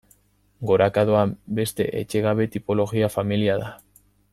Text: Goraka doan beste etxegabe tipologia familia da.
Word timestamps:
Goraka 0.69 1.03
doan 1.09 1.35
beste 1.61 1.87
etxegabe 2.01 2.51
tipologia 2.57 3.15
familia 3.21 3.61
da. 3.65 3.73